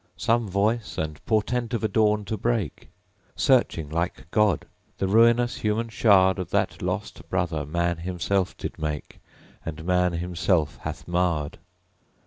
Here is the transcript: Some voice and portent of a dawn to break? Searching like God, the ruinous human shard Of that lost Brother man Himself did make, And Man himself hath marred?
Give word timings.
Some 0.17 0.47
voice 0.47 0.97
and 0.97 1.23
portent 1.27 1.75
of 1.75 1.83
a 1.83 1.87
dawn 1.87 2.25
to 2.25 2.35
break? 2.35 2.89
Searching 3.35 3.87
like 3.87 4.25
God, 4.31 4.65
the 4.97 5.07
ruinous 5.07 5.57
human 5.57 5.89
shard 5.89 6.39
Of 6.39 6.49
that 6.49 6.81
lost 6.81 7.29
Brother 7.29 7.67
man 7.67 7.97
Himself 7.97 8.57
did 8.57 8.79
make, 8.79 9.19
And 9.63 9.85
Man 9.85 10.13
himself 10.13 10.77
hath 10.77 11.07
marred? 11.07 11.59